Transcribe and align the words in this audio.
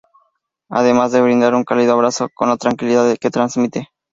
Además 0.71 1.11
de 1.11 1.21
brindar 1.21 1.53
un 1.53 1.63
cálido 1.63 1.93
abrazo 1.93 2.27
con 2.33 2.49
la 2.49 2.57
tranquilidad 2.57 3.15
que 3.21 3.29
transmite. 3.29 3.89